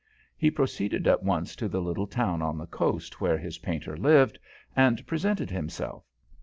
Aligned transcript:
He 0.35 0.49
proceeded 0.49 1.05
at 1.05 1.21
once 1.21 1.55
to 1.55 1.67
the 1.69 1.79
little 1.79 2.07
town 2.07 2.41
on 2.41 2.57
the 2.57 2.65
coast 2.65 3.21
where 3.21 3.37
his 3.37 3.59
painter 3.59 3.95
lived, 3.95 4.39
and 4.75 5.05
presented 5.05 5.51
himself. 5.51 6.07